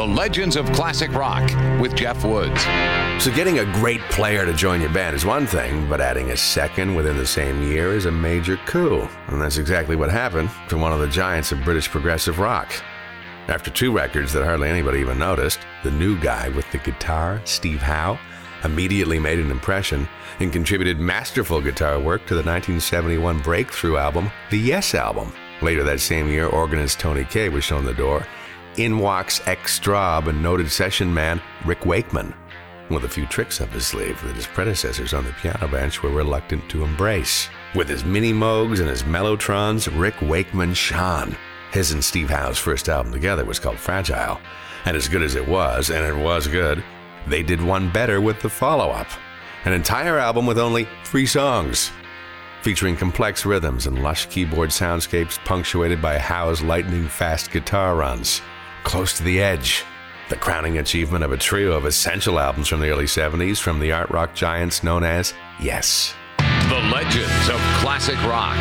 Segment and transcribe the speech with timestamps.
[0.00, 1.42] The Legends of Classic Rock
[1.78, 2.62] with Jeff Woods.
[3.22, 6.36] So, getting a great player to join your band is one thing, but adding a
[6.38, 9.06] second within the same year is a major coup.
[9.26, 12.72] And that's exactly what happened to one of the giants of British progressive rock.
[13.48, 17.82] After two records that hardly anybody even noticed, the new guy with the guitar, Steve
[17.82, 18.18] Howe,
[18.64, 20.08] immediately made an impression
[20.38, 25.30] and contributed masterful guitar work to the 1971 breakthrough album, the Yes Album.
[25.60, 28.26] Later that same year, organist Tony Kaye was shown the door.
[28.76, 32.32] In walks ex Strawb and noted session man Rick Wakeman,
[32.88, 36.10] with a few tricks up his sleeve that his predecessors on the piano bench were
[36.10, 37.48] reluctant to embrace.
[37.74, 41.36] With his mini moogs and his mellotrons, Rick Wakeman shone.
[41.72, 44.40] His and Steve Howe's first album together was called Fragile,
[44.84, 46.82] and as good as it was, and it was good,
[47.26, 49.08] they did one better with the follow up
[49.64, 51.90] an entire album with only three songs,
[52.62, 58.40] featuring complex rhythms and lush keyboard soundscapes punctuated by Howe's lightning fast guitar runs.
[58.84, 59.84] Close to the Edge,
[60.28, 63.92] the crowning achievement of a trio of essential albums from the early 70s from the
[63.92, 66.14] art rock giants known as Yes.
[66.38, 68.56] The Legends of Classic Rock.